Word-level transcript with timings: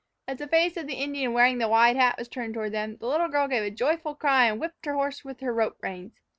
As 0.27 0.39
the 0.39 0.47
face 0.47 0.77
of 0.77 0.87
the 0.87 0.95
Indian 0.95 1.31
wearing 1.31 1.59
the 1.59 1.67
wide 1.67 1.95
hat 1.95 2.15
was 2.17 2.27
turned 2.27 2.55
toward 2.55 2.71
them, 2.71 2.97
the 2.97 3.05
little 3.05 3.27
girl 3.27 3.47
gave 3.47 3.61
a 3.61 3.69
joyful 3.69 4.15
cry 4.15 4.45
and 4.47 4.59
whipped 4.59 4.87
her 4.87 4.95
horse 4.95 5.23
with 5.23 5.41
her 5.41 5.53
rope 5.53 5.77
reins. 5.83 6.13